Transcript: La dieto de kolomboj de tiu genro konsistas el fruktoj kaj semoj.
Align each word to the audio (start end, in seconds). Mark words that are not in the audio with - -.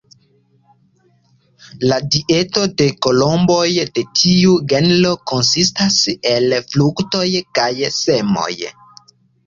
La 1.91 1.99
dieto 2.15 2.63
de 2.81 2.87
kolomboj 3.07 3.67
de 3.83 4.07
tiu 4.23 4.57
genro 4.75 5.13
konsistas 5.35 6.03
el 6.35 6.61
fruktoj 6.75 7.27
kaj 7.61 7.73
semoj. 8.05 8.53